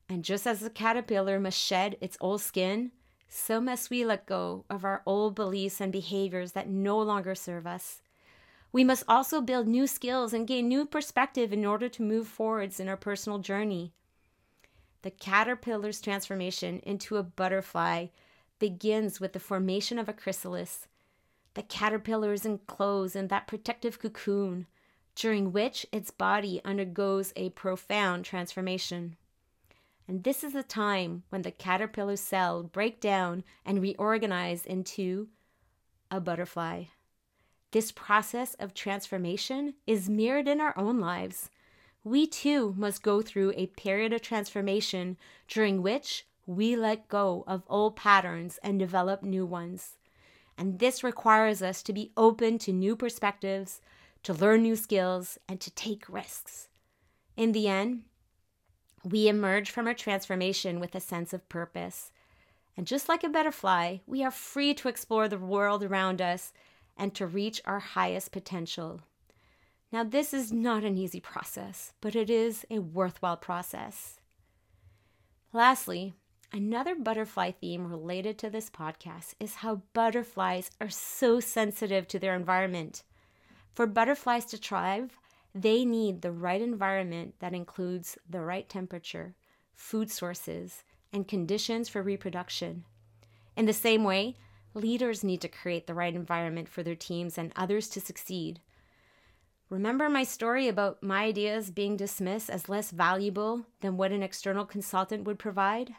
And 0.08 0.24
just 0.24 0.48
as 0.48 0.62
the 0.62 0.70
caterpillar 0.70 1.38
must 1.38 1.60
shed 1.60 1.98
its 2.00 2.18
old 2.22 2.40
skin, 2.40 2.92
so 3.28 3.60
must 3.60 3.90
we 3.90 4.06
let 4.06 4.26
go 4.26 4.64
of 4.70 4.86
our 4.86 5.02
old 5.06 5.36
beliefs 5.36 5.82
and 5.82 5.92
behaviors 5.92 6.54
that 6.54 6.70
no 6.70 6.98
longer 6.98 7.36
serve 7.36 7.68
us. 7.68 8.02
We 8.72 8.84
must 8.84 9.04
also 9.08 9.42
build 9.42 9.68
new 9.68 9.88
skills 9.88 10.34
and 10.34 10.48
gain 10.48 10.68
new 10.68 10.86
perspective 10.86 11.52
in 11.52 11.66
order 11.66 11.90
to 11.90 12.02
move 12.02 12.28
forwards 12.28 12.80
in 12.80 12.88
our 12.88 12.98
personal 12.98 13.40
journey. 13.40 13.92
The 15.02 15.12
caterpillar's 15.12 16.00
transformation 16.00 16.80
into 16.80 17.18
a 17.18 17.24
butterfly 17.24 18.08
begins 18.60 19.20
with 19.20 19.34
the 19.34 19.40
formation 19.40 19.98
of 20.00 20.08
a 20.08 20.14
chrysalis 20.14 20.88
the 21.54 21.64
caterpillar 21.64 22.32
is 22.32 22.46
enclosed 22.46 23.16
in 23.16 23.28
that 23.28 23.48
protective 23.48 24.00
cocoon, 24.00 24.68
during 25.16 25.52
which 25.52 25.86
its 25.92 26.10
body 26.10 26.62
undergoes 26.64 27.34
a 27.36 27.50
profound 27.50 28.24
transformation. 28.24 29.18
And 30.08 30.24
this 30.24 30.44
is 30.44 30.54
the 30.54 30.64
time 30.64 31.24
when 31.30 31.42
the 31.42 31.52
caterpillar 31.52 32.16
cell 32.16 32.64
break 32.64 33.02
down 33.02 33.44
and 33.66 33.82
reorganize 33.82 34.66
into 34.66 35.28
a 36.10 36.22
butterfly. 36.22 36.86
This 37.72 37.92
process 37.92 38.54
of 38.56 38.74
transformation 38.74 39.76
is 39.88 40.10
mirrored 40.10 40.48
in 40.48 40.60
our 40.60 40.78
own 40.78 41.00
lives. 41.00 41.50
We 42.04 42.28
too 42.28 42.74
must 42.78 43.04
go 43.04 43.22
through 43.22 43.54
a 43.56 43.68
period 43.68 44.12
of 44.12 44.22
transformation 44.22 45.18
during 45.48 45.82
which 45.82 46.26
we 46.46 46.76
let 46.76 47.08
go 47.08 47.44
of 47.48 47.64
old 47.68 47.96
patterns 47.96 48.60
and 48.62 48.78
develop 48.78 49.24
new 49.24 49.46
ones. 49.46 49.98
And 50.58 50.80
this 50.80 51.04
requires 51.04 51.62
us 51.62 51.82
to 51.84 51.94
be 51.94 52.12
open 52.18 52.58
to 52.60 52.74
new 52.74 52.96
perspectives, 52.96 53.80
to 54.24 54.34
learn 54.34 54.64
new 54.64 54.76
skills, 54.76 55.38
and 55.48 55.62
to 55.62 55.72
take 55.72 56.10
risks. 56.10 56.68
In 57.38 57.54
the 57.54 57.68
end, 57.68 58.04
we 59.04 59.28
emerge 59.28 59.72
from 59.72 59.88
our 59.88 59.94
transformation 59.94 60.80
with 60.80 60.94
a 60.94 61.00
sense 61.00 61.34
of 61.34 61.48
purpose. 61.48 62.12
And 62.76 62.86
just 62.86 63.08
like 63.08 63.24
a 63.24 63.30
butterfly, 63.30 63.98
we 64.06 64.24
are 64.24 64.32
free 64.32 64.74
to 64.76 64.90
explore 64.90 65.28
the 65.28 65.38
world 65.38 65.84
around 65.84 66.22
us 66.22 66.52
and 66.98 67.14
to 67.16 67.28
reach 67.28 67.62
our 67.66 67.80
highest 67.80 68.32
potential. 68.32 69.02
Now, 69.92 70.04
this 70.04 70.34
is 70.34 70.52
not 70.52 70.84
an 70.84 70.98
easy 70.98 71.20
process, 71.20 71.94
but 72.02 72.16
it 72.16 72.30
is 72.30 72.66
a 72.70 72.80
worthwhile 72.80 73.38
process. 73.38 74.20
Lastly, 75.54 76.14
Another 76.54 76.96
butterfly 76.96 77.52
theme 77.52 77.88
related 77.88 78.38
to 78.40 78.50
this 78.50 78.70
podcast 78.70 79.36
is 79.40 79.56
how 79.56 79.84
butterflies 79.94 80.70
are 80.82 80.90
so 80.90 81.40
sensitive 81.40 82.10
to 82.10 82.20
their 82.20 82.36
environment. 82.36 83.04
For 83.74 83.88
butterflies 83.88 84.44
to 84.48 84.58
thrive, 84.58 85.18
they 85.56 85.86
need 85.86 86.22
the 86.22 86.34
right 86.34 86.62
environment 86.62 87.36
that 87.40 87.54
includes 87.54 88.18
the 88.30 88.42
right 88.42 88.68
temperature, 88.68 89.34
food 89.74 90.12
sources, 90.12 90.84
and 91.14 91.26
conditions 91.26 91.88
for 91.88 92.04
reproduction. 92.04 92.84
In 93.56 93.66
the 93.66 93.72
same 93.72 94.04
way, 94.04 94.36
leaders 94.74 95.24
need 95.24 95.42
to 95.42 95.48
create 95.48 95.88
the 95.88 95.94
right 95.94 96.16
environment 96.16 96.70
for 96.70 96.84
their 96.84 96.96
teams 96.96 97.38
and 97.38 97.52
others 97.56 97.88
to 97.90 98.02
succeed. 98.02 98.62
Remember 99.70 100.10
my 100.10 100.24
story 100.24 100.68
about 100.68 101.02
my 101.02 101.24
ideas 101.24 101.72
being 101.72 101.96
dismissed 101.96 102.50
as 102.50 102.68
less 102.68 102.92
valuable 102.92 103.66
than 103.80 103.96
what 103.96 104.12
an 104.12 104.22
external 104.22 104.66
consultant 104.66 105.24
would 105.24 105.40
provide? 105.40 105.96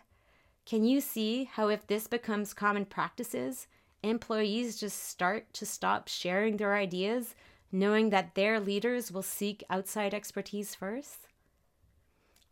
Can 0.66 0.84
you 0.84 1.00
see 1.00 1.44
how, 1.44 1.68
if 1.68 1.86
this 1.86 2.06
becomes 2.06 2.54
common 2.54 2.84
practices, 2.84 3.66
employees 4.02 4.78
just 4.78 5.02
start 5.04 5.52
to 5.54 5.66
stop 5.66 6.06
sharing 6.06 6.56
their 6.56 6.74
ideas, 6.74 7.34
knowing 7.72 8.10
that 8.10 8.34
their 8.34 8.60
leaders 8.60 9.10
will 9.10 9.22
seek 9.22 9.64
outside 9.70 10.12
expertise 10.12 10.74
first? 10.74 11.28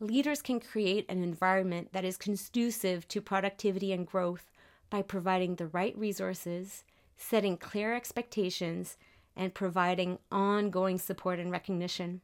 Leaders 0.01 0.41
can 0.41 0.59
create 0.59 1.05
an 1.11 1.23
environment 1.23 1.93
that 1.93 2.07
is 2.07 2.17
conducive 2.17 3.07
to 3.09 3.21
productivity 3.21 3.93
and 3.93 4.07
growth 4.07 4.51
by 4.91 5.03
providing 5.03 5.55
the 5.55 5.69
right 5.69 5.97
resources, 5.97 6.85
setting 7.17 7.57
clear 7.57 7.95
expectations, 7.95 8.97
and 9.37 9.55
providing 9.55 10.19
ongoing 10.31 10.99
support 10.99 11.39
and 11.39 11.51
recognition. 11.51 12.21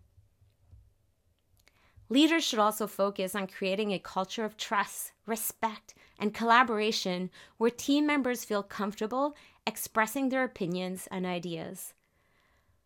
Leaders 2.09 2.45
should 2.45 2.59
also 2.59 2.87
focus 2.87 3.35
on 3.35 3.47
creating 3.47 3.93
a 3.93 3.99
culture 3.99 4.45
of 4.45 4.57
trust, 4.57 5.13
respect, 5.27 5.95
and 6.19 6.35
collaboration 6.35 7.31
where 7.57 7.71
team 7.71 8.07
members 8.07 8.45
feel 8.45 8.63
comfortable 8.63 9.35
expressing 9.67 10.29
their 10.29 10.45
opinions 10.45 11.09
and 11.11 11.27
ideas. 11.27 11.95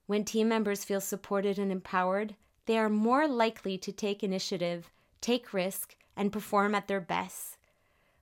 When 0.06 0.24
team 0.24 0.48
members 0.48 0.84
feel 0.84 1.00
supported 1.00 1.58
and 1.58 1.70
empowered, 1.70 2.34
they 2.66 2.78
are 2.78 2.88
more 2.88 3.28
likely 3.28 3.76
to 3.78 3.92
take 3.92 4.24
initiative, 4.24 4.90
take 5.20 5.52
risk, 5.52 5.96
and 6.16 6.32
perform 6.32 6.74
at 6.74 6.88
their 6.88 7.00
best. 7.00 7.58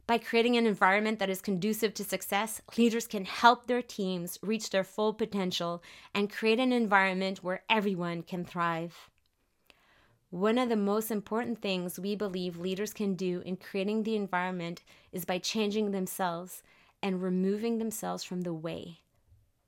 By 0.09 0.17
creating 0.17 0.57
an 0.57 0.67
environment 0.67 1.19
that 1.19 1.29
is 1.29 1.43
conducive 1.43 1.93
to 1.93 2.03
success, 2.03 2.63
leaders 2.79 3.07
can 3.07 3.27
help 3.27 3.67
their 3.67 3.83
teams 3.83 4.39
reach 4.41 4.71
their 4.71 4.83
full 4.83 5.13
potential 5.13 5.83
and 6.15 6.33
create 6.33 6.59
an 6.59 6.73
environment 6.73 7.45
where 7.45 7.63
everyone 7.69 8.23
can 8.23 8.43
thrive. 8.43 9.11
One 10.31 10.57
of 10.57 10.71
the 10.71 10.77
most 10.77 11.11
important 11.11 11.61
things 11.61 12.01
we 12.01 12.17
believe 12.17 12.57
leaders 12.57 12.95
can 12.95 13.17
do 13.17 13.43
in 13.45 13.59
creating 13.59 14.05
the 14.05 14.17
environment 14.17 14.83
is 15.13 15.27
by 15.27 15.37
changing 15.39 15.91
themselves 15.91 16.63
and 17.03 17.23
removing 17.23 17.77
themselves 17.77 18.25
from 18.25 18.41
the 18.41 18.55
way. 18.55 19.01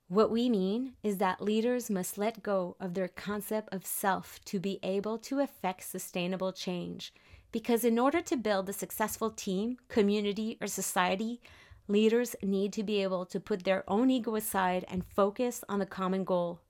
What 0.07 0.31
we 0.31 0.49
mean 0.49 0.93
is 1.03 1.19
that 1.19 1.43
leaders 1.43 1.91
must 1.91 2.17
let 2.17 2.41
go 2.41 2.75
of 2.79 2.95
their 2.95 3.07
concept 3.07 3.69
of 3.71 3.85
self 3.85 4.43
to 4.45 4.59
be 4.59 4.79
able 4.81 5.19
to 5.19 5.39
effect 5.39 5.83
sustainable 5.83 6.51
change. 6.51 7.13
Because 7.51 7.83
in 7.83 7.99
order 7.99 8.21
to 8.21 8.37
build 8.37 8.69
a 8.69 8.73
successful 8.73 9.29
team, 9.29 9.77
community, 9.89 10.57
or 10.61 10.67
society, 10.67 11.41
leaders 11.87 12.35
need 12.41 12.71
to 12.73 12.83
be 12.83 13.03
able 13.03 13.25
to 13.25 13.39
put 13.39 13.63
their 13.63 13.83
own 13.87 14.09
ego 14.09 14.35
aside 14.35 14.85
and 14.87 15.03
focus 15.03 15.63
on 15.67 15.79
the 15.79 15.85
common 15.85 16.23
goal. 16.23 16.61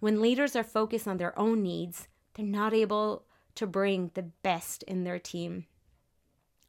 When 0.00 0.22
leaders 0.22 0.56
are 0.56 0.64
focused 0.64 1.06
on 1.08 1.18
their 1.18 1.38
own 1.38 1.62
needs, 1.62 2.08
they're 2.34 2.46
not 2.46 2.72
able 2.72 3.24
to 3.56 3.66
bring 3.66 4.12
the 4.14 4.22
best 4.22 4.82
in 4.84 5.04
their 5.04 5.18
team. 5.18 5.66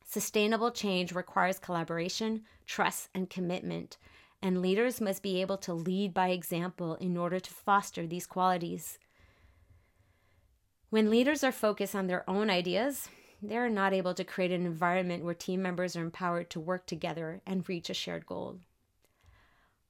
Sustainable 0.03 0.71
change 0.71 1.13
requires 1.13 1.59
collaboration, 1.59 2.41
trust, 2.65 3.09
and 3.13 3.29
commitment, 3.29 3.97
and 4.41 4.61
leaders 4.61 4.99
must 4.99 5.21
be 5.21 5.39
able 5.39 5.57
to 5.57 5.73
lead 5.73 6.13
by 6.13 6.29
example 6.29 6.95
in 6.95 7.15
order 7.15 7.39
to 7.39 7.53
foster 7.53 8.07
these 8.07 8.25
qualities. 8.25 8.97
When 10.89 11.11
leaders 11.11 11.43
are 11.43 11.51
focused 11.51 11.93
on 11.93 12.07
their 12.07 12.27
own 12.27 12.49
ideas, 12.49 13.07
they 13.41 13.57
are 13.57 13.69
not 13.69 13.93
able 13.93 14.13
to 14.13 14.23
create 14.23 14.51
an 14.51 14.65
environment 14.65 15.23
where 15.23 15.33
team 15.33 15.61
members 15.61 15.95
are 15.95 16.01
empowered 16.01 16.49
to 16.49 16.59
work 16.59 16.85
together 16.85 17.41
and 17.45 17.67
reach 17.67 17.89
a 17.89 17.93
shared 17.93 18.25
goal. 18.25 18.59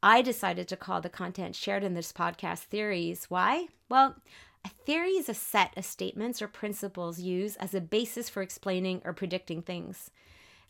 I 0.01 0.21
decided 0.21 0.67
to 0.69 0.77
call 0.77 1.01
the 1.01 1.09
content 1.09 1.55
shared 1.55 1.83
in 1.83 1.93
this 1.93 2.13
podcast 2.13 2.65
theories. 2.65 3.25
Why? 3.29 3.67
Well, 3.89 4.15
a 4.63 4.69
theory 4.69 5.11
is 5.11 5.29
a 5.29 5.33
set 5.33 5.77
of 5.77 5.85
statements 5.85 6.41
or 6.41 6.47
principles 6.47 7.19
used 7.19 7.57
as 7.59 7.73
a 7.73 7.81
basis 7.81 8.29
for 8.29 8.41
explaining 8.41 9.01
or 9.03 9.13
predicting 9.13 9.61
things. 9.61 10.11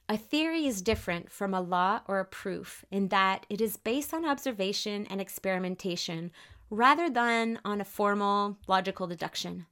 A 0.08 0.18
theory 0.18 0.66
is 0.66 0.82
different 0.82 1.30
from 1.30 1.54
a 1.54 1.62
law 1.62 2.02
or 2.08 2.20
a 2.20 2.26
proof 2.26 2.84
in 2.90 3.10
that 3.10 3.46
it 3.50 3.62
is 3.62 3.78
based 3.78 4.14
on 4.14 4.26
observation 4.26 5.06
and 5.08 5.22
experimentation 5.22 6.32
rather 6.72 7.10
than 7.10 7.60
on 7.64 7.82
a 7.82 7.86
formal 7.86 8.58
logical 8.68 9.06
deduction. 9.06 9.68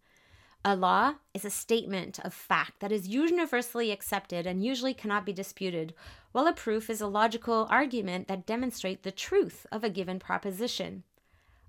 A 0.65 0.75
law 0.75 1.15
is 1.33 1.45
a 1.45 1.49
statement 1.49 2.19
of 2.19 2.33
fact 2.33 2.79
that 2.79 2.91
is 2.91 3.07
universally 3.07 3.91
accepted 3.91 4.45
and 4.45 4.63
usually 4.63 4.93
cannot 4.93 5.25
be 5.25 5.31
disputed, 5.31 5.93
while 6.31 6.47
a 6.47 6.53
proof 6.53 6.89
is 6.89 6.99
a 6.99 7.07
logical 7.07 7.67
argument 7.69 8.27
that 8.27 8.45
demonstrates 8.45 9.03
the 9.03 9.11
truth 9.11 9.65
of 9.71 9.83
a 9.83 9.89
given 9.89 10.19
proposition. 10.19 11.03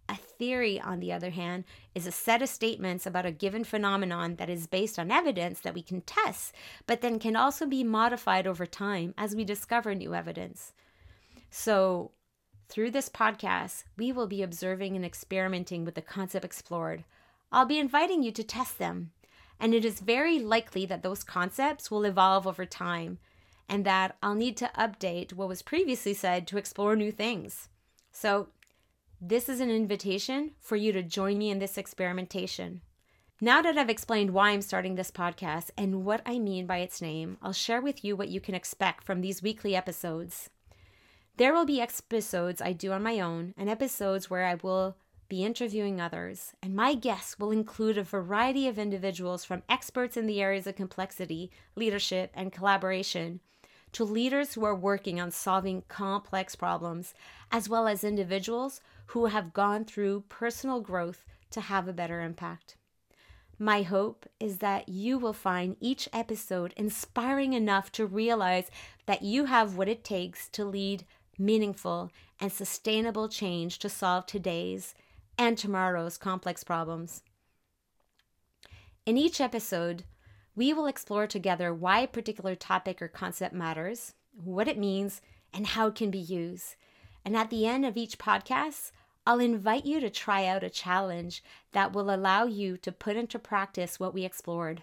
A 0.08 0.16
theory, 0.16 0.80
on 0.80 1.00
the 1.00 1.12
other 1.12 1.30
hand, 1.30 1.64
is 1.94 2.06
a 2.06 2.12
set 2.12 2.40
of 2.40 2.48
statements 2.48 3.04
about 3.04 3.26
a 3.26 3.30
given 3.30 3.62
phenomenon 3.62 4.36
that 4.36 4.48
is 4.48 4.66
based 4.66 4.98
on 4.98 5.10
evidence 5.10 5.60
that 5.60 5.74
we 5.74 5.82
can 5.82 6.00
test, 6.00 6.54
but 6.86 7.02
then 7.02 7.18
can 7.18 7.36
also 7.36 7.66
be 7.66 7.84
modified 7.84 8.46
over 8.46 8.64
time 8.64 9.12
as 9.18 9.36
we 9.36 9.44
discover 9.44 9.94
new 9.94 10.14
evidence. 10.14 10.72
So, 11.50 12.12
through 12.70 12.90
this 12.92 13.10
podcast, 13.10 13.84
we 13.98 14.12
will 14.12 14.26
be 14.26 14.42
observing 14.42 14.96
and 14.96 15.04
experimenting 15.04 15.84
with 15.84 15.94
the 15.94 16.02
concept 16.02 16.44
explored 16.44 17.04
I'll 17.50 17.66
be 17.66 17.78
inviting 17.78 18.22
you 18.22 18.32
to 18.32 18.42
test 18.42 18.78
them. 18.78 19.12
And 19.60 19.74
it 19.74 19.84
is 19.84 20.00
very 20.00 20.38
likely 20.38 20.86
that 20.86 21.02
those 21.02 21.24
concepts 21.24 21.90
will 21.90 22.04
evolve 22.04 22.46
over 22.46 22.64
time 22.64 23.18
and 23.68 23.84
that 23.84 24.16
I'll 24.22 24.34
need 24.34 24.56
to 24.58 24.70
update 24.78 25.32
what 25.32 25.48
was 25.48 25.62
previously 25.62 26.14
said 26.14 26.46
to 26.46 26.58
explore 26.58 26.96
new 26.96 27.12
things. 27.12 27.68
So, 28.12 28.48
this 29.20 29.48
is 29.48 29.60
an 29.60 29.68
invitation 29.68 30.52
for 30.60 30.76
you 30.76 30.92
to 30.92 31.02
join 31.02 31.38
me 31.38 31.50
in 31.50 31.58
this 31.58 31.76
experimentation. 31.76 32.82
Now 33.40 33.62
that 33.62 33.76
I've 33.76 33.90
explained 33.90 34.30
why 34.30 34.50
I'm 34.50 34.62
starting 34.62 34.94
this 34.94 35.10
podcast 35.10 35.70
and 35.76 36.04
what 36.04 36.22
I 36.24 36.38
mean 36.38 36.66
by 36.66 36.78
its 36.78 37.02
name, 37.02 37.36
I'll 37.42 37.52
share 37.52 37.80
with 37.80 38.04
you 38.04 38.16
what 38.16 38.28
you 38.28 38.40
can 38.40 38.54
expect 38.54 39.04
from 39.04 39.20
these 39.20 39.42
weekly 39.42 39.74
episodes. 39.74 40.50
There 41.36 41.52
will 41.52 41.64
be 41.64 41.80
episodes 41.80 42.60
I 42.60 42.72
do 42.72 42.92
on 42.92 43.02
my 43.02 43.20
own 43.20 43.54
and 43.56 43.68
episodes 43.68 44.28
where 44.28 44.44
I 44.44 44.56
will 44.56 44.96
be 45.28 45.44
interviewing 45.44 46.00
others, 46.00 46.52
and 46.62 46.74
my 46.74 46.94
guests 46.94 47.38
will 47.38 47.50
include 47.50 47.98
a 47.98 48.02
variety 48.02 48.66
of 48.66 48.78
individuals 48.78 49.44
from 49.44 49.62
experts 49.68 50.16
in 50.16 50.26
the 50.26 50.40
areas 50.40 50.66
of 50.66 50.76
complexity, 50.76 51.50
leadership, 51.76 52.30
and 52.34 52.52
collaboration 52.52 53.40
to 53.92 54.04
leaders 54.04 54.54
who 54.54 54.64
are 54.64 54.74
working 54.74 55.20
on 55.20 55.30
solving 55.30 55.82
complex 55.88 56.54
problems, 56.54 57.14
as 57.50 57.68
well 57.68 57.86
as 57.86 58.04
individuals 58.04 58.80
who 59.06 59.26
have 59.26 59.52
gone 59.52 59.84
through 59.84 60.24
personal 60.28 60.80
growth 60.80 61.24
to 61.50 61.60
have 61.60 61.88
a 61.88 61.92
better 61.92 62.20
impact. 62.20 62.76
My 63.58 63.82
hope 63.82 64.26
is 64.38 64.58
that 64.58 64.88
you 64.88 65.18
will 65.18 65.32
find 65.32 65.76
each 65.80 66.08
episode 66.12 66.72
inspiring 66.76 67.54
enough 67.54 67.90
to 67.92 68.06
realize 68.06 68.70
that 69.06 69.22
you 69.22 69.46
have 69.46 69.76
what 69.76 69.88
it 69.88 70.04
takes 70.04 70.48
to 70.50 70.64
lead 70.64 71.04
meaningful 71.38 72.10
and 72.40 72.52
sustainable 72.52 73.28
change 73.28 73.78
to 73.80 73.88
solve 73.88 74.26
today's 74.26 74.94
and 75.38 75.56
tomorrow's 75.56 76.18
complex 76.18 76.64
problems. 76.64 77.22
In 79.06 79.16
each 79.16 79.40
episode, 79.40 80.04
we 80.56 80.72
will 80.72 80.86
explore 80.86 81.28
together 81.28 81.72
why 81.72 82.00
a 82.00 82.08
particular 82.08 82.56
topic 82.56 83.00
or 83.00 83.08
concept 83.08 83.54
matters, 83.54 84.14
what 84.34 84.66
it 84.66 84.76
means, 84.76 85.22
and 85.54 85.68
how 85.68 85.86
it 85.86 85.94
can 85.94 86.10
be 86.10 86.18
used. 86.18 86.74
And 87.24 87.36
at 87.36 87.48
the 87.48 87.64
end 87.64 87.86
of 87.86 87.96
each 87.96 88.18
podcast, 88.18 88.90
I'll 89.24 89.40
invite 89.40 89.86
you 89.86 90.00
to 90.00 90.10
try 90.10 90.46
out 90.46 90.64
a 90.64 90.70
challenge 90.70 91.44
that 91.72 91.92
will 91.92 92.12
allow 92.12 92.44
you 92.44 92.76
to 92.78 92.90
put 92.90 93.16
into 93.16 93.38
practice 93.38 94.00
what 94.00 94.14
we 94.14 94.24
explored. 94.24 94.82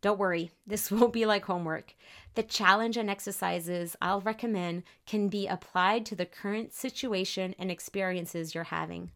Don't 0.00 0.18
worry, 0.18 0.50
this 0.66 0.90
won't 0.90 1.12
be 1.12 1.26
like 1.26 1.46
homework. 1.46 1.94
The 2.34 2.42
challenge 2.42 2.96
and 2.96 3.08
exercises 3.08 3.96
I'll 4.02 4.20
recommend 4.20 4.82
can 5.06 5.28
be 5.28 5.46
applied 5.46 6.04
to 6.06 6.14
the 6.14 6.26
current 6.26 6.72
situation 6.74 7.54
and 7.58 7.70
experiences 7.70 8.54
you're 8.54 8.64
having 8.64 9.10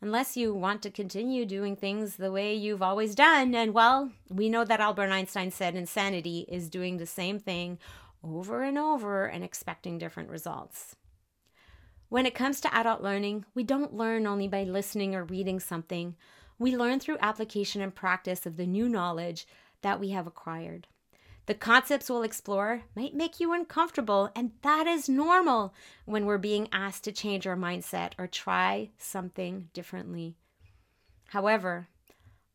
unless 0.00 0.36
you 0.36 0.54
want 0.54 0.82
to 0.82 0.90
continue 0.90 1.46
doing 1.46 1.76
things 1.76 2.16
the 2.16 2.32
way 2.32 2.54
you've 2.54 2.82
always 2.82 3.14
done. 3.14 3.54
And 3.54 3.72
well, 3.72 4.10
we 4.28 4.48
know 4.48 4.64
that 4.64 4.80
Albert 4.80 5.10
Einstein 5.10 5.50
said 5.50 5.74
insanity 5.74 6.46
is 6.48 6.68
doing 6.68 6.96
the 6.96 7.06
same 7.06 7.38
thing 7.38 7.78
over 8.22 8.62
and 8.62 8.76
over 8.76 9.26
and 9.26 9.42
expecting 9.44 9.98
different 9.98 10.30
results. 10.30 10.96
When 12.08 12.26
it 12.26 12.34
comes 12.34 12.60
to 12.60 12.74
adult 12.74 13.02
learning, 13.02 13.44
we 13.54 13.64
don't 13.64 13.94
learn 13.94 14.26
only 14.26 14.48
by 14.48 14.62
listening 14.62 15.14
or 15.14 15.24
reading 15.24 15.58
something. 15.58 16.14
We 16.58 16.76
learn 16.76 17.00
through 17.00 17.18
application 17.20 17.82
and 17.82 17.94
practice 17.94 18.46
of 18.46 18.56
the 18.56 18.66
new 18.66 18.88
knowledge 18.88 19.46
that 19.82 19.98
we 19.98 20.10
have 20.10 20.26
acquired. 20.26 20.86
The 21.46 21.54
concepts 21.54 22.10
we'll 22.10 22.24
explore 22.24 22.82
might 22.96 23.14
make 23.14 23.38
you 23.38 23.52
uncomfortable, 23.52 24.30
and 24.34 24.50
that 24.62 24.88
is 24.88 25.08
normal 25.08 25.72
when 26.04 26.26
we're 26.26 26.38
being 26.38 26.68
asked 26.72 27.04
to 27.04 27.12
change 27.12 27.46
our 27.46 27.56
mindset 27.56 28.12
or 28.18 28.26
try 28.26 28.90
something 28.98 29.68
differently. 29.72 30.34
However, 31.28 31.86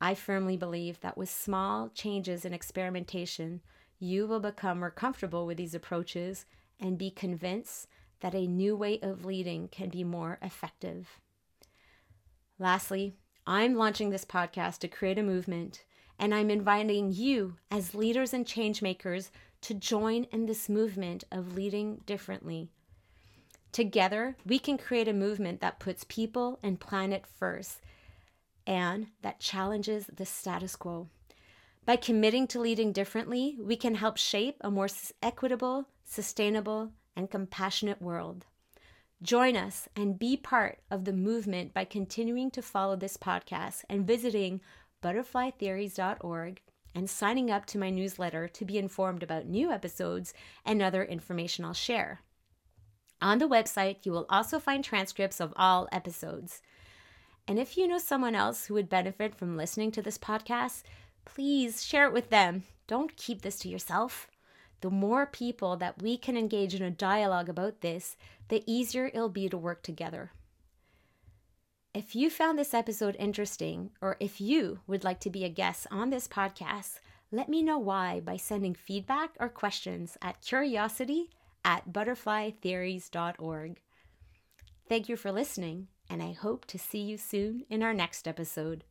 I 0.01 0.13
firmly 0.13 0.57
believe 0.57 0.99
that 1.01 1.17
with 1.17 1.29
small 1.29 1.89
changes 1.89 2.43
in 2.43 2.53
experimentation, 2.53 3.61
you 3.97 4.27
will 4.27 4.39
become 4.39 4.79
more 4.79 4.91
comfortable 4.91 5.45
with 5.45 5.57
these 5.57 5.75
approaches 5.75 6.45
and 6.79 6.97
be 6.97 7.11
convinced 7.11 7.87
that 8.19 8.35
a 8.35 8.47
new 8.47 8.75
way 8.75 8.99
of 9.01 9.25
leading 9.25 9.69
can 9.69 9.89
be 9.89 10.03
more 10.03 10.37
effective. 10.41 11.19
Lastly, 12.59 13.13
I'm 13.47 13.75
launching 13.75 14.09
this 14.09 14.25
podcast 14.25 14.79
to 14.79 14.87
create 14.87 15.17
a 15.17 15.23
movement 15.23 15.83
and 16.21 16.35
I'm 16.35 16.51
inviting 16.51 17.11
you, 17.11 17.55
as 17.71 17.95
leaders 17.95 18.31
and 18.31 18.45
changemakers, 18.45 19.31
to 19.61 19.73
join 19.73 20.25
in 20.25 20.45
this 20.45 20.69
movement 20.69 21.23
of 21.31 21.55
leading 21.55 22.01
differently. 22.05 22.69
Together, 23.71 24.37
we 24.45 24.59
can 24.59 24.77
create 24.77 25.07
a 25.07 25.13
movement 25.13 25.61
that 25.61 25.79
puts 25.79 26.03
people 26.03 26.59
and 26.61 26.79
planet 26.79 27.25
first 27.25 27.79
and 28.67 29.07
that 29.23 29.39
challenges 29.39 30.05
the 30.15 30.25
status 30.25 30.75
quo. 30.75 31.07
By 31.85 31.95
committing 31.95 32.45
to 32.47 32.61
leading 32.61 32.91
differently, 32.91 33.57
we 33.59 33.75
can 33.75 33.95
help 33.95 34.17
shape 34.17 34.57
a 34.61 34.69
more 34.69 34.89
equitable, 35.23 35.87
sustainable, 36.03 36.91
and 37.15 37.31
compassionate 37.31 37.99
world. 37.99 38.45
Join 39.23 39.55
us 39.55 39.87
and 39.95 40.17
be 40.17 40.37
part 40.37 40.79
of 40.89 41.05
the 41.05 41.13
movement 41.13 41.73
by 41.73 41.85
continuing 41.85 42.51
to 42.51 42.61
follow 42.61 42.95
this 42.95 43.17
podcast 43.17 43.83
and 43.89 44.05
visiting 44.05 44.61
butterflytheories.org 45.01 46.61
and 46.93 47.09
signing 47.09 47.49
up 47.49 47.65
to 47.65 47.77
my 47.77 47.89
newsletter 47.89 48.47
to 48.47 48.65
be 48.65 48.77
informed 48.77 49.23
about 49.23 49.45
new 49.45 49.71
episodes 49.71 50.33
and 50.65 50.81
other 50.81 51.03
information 51.03 51.65
I'll 51.65 51.73
share. 51.73 52.21
On 53.21 53.37
the 53.37 53.47
website, 53.47 53.97
you 54.03 54.11
will 54.11 54.25
also 54.29 54.59
find 54.59 54.83
transcripts 54.83 55.39
of 55.39 55.53
all 55.55 55.87
episodes. 55.91 56.61
And 57.47 57.59
if 57.59 57.77
you 57.77 57.87
know 57.87 57.99
someone 57.99 58.35
else 58.35 58.65
who 58.65 58.73
would 58.73 58.89
benefit 58.89 59.35
from 59.35 59.57
listening 59.57 59.91
to 59.91 60.01
this 60.01 60.17
podcast, 60.17 60.83
please 61.25 61.83
share 61.83 62.05
it 62.05 62.13
with 62.13 62.29
them. 62.29 62.63
Don't 62.87 63.15
keep 63.15 63.41
this 63.41 63.59
to 63.59 63.69
yourself. 63.69 64.27
The 64.81 64.89
more 64.89 65.27
people 65.27 65.77
that 65.77 66.01
we 66.01 66.17
can 66.17 66.35
engage 66.35 66.73
in 66.73 66.81
a 66.81 66.89
dialogue 66.89 67.49
about 67.49 67.81
this, 67.81 68.17
the 68.47 68.63
easier 68.65 69.11
it'll 69.13 69.29
be 69.29 69.47
to 69.49 69.57
work 69.57 69.83
together. 69.83 70.31
If 71.93 72.15
you 72.15 72.29
found 72.29 72.57
this 72.57 72.73
episode 72.73 73.17
interesting, 73.19 73.89
or 73.99 74.15
if 74.21 74.39
you 74.39 74.79
would 74.87 75.03
like 75.03 75.19
to 75.21 75.29
be 75.29 75.43
a 75.43 75.49
guest 75.49 75.87
on 75.91 76.09
this 76.09 76.25
podcast, 76.25 76.99
let 77.33 77.49
me 77.49 77.61
know 77.61 77.77
why 77.77 78.21
by 78.21 78.37
sending 78.37 78.73
feedback 78.73 79.31
or 79.41 79.49
questions 79.49 80.17
at 80.21 80.41
curiosity 80.41 81.29
at 81.65 81.91
butterflytheories.org. 81.91 83.81
Thank 84.87 85.09
you 85.09 85.17
for 85.17 85.33
listening, 85.33 85.87
and 86.09 86.23
I 86.23 86.31
hope 86.31 86.63
to 86.67 86.79
see 86.79 86.99
you 86.99 87.17
soon 87.17 87.65
in 87.69 87.83
our 87.83 87.93
next 87.93 88.25
episode. 88.25 88.85